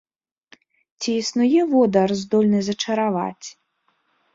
Ці 1.01 1.11
існуе 1.21 1.61
водар, 1.75 2.09
здольны 2.25 2.59
зачараваць? 2.71 3.47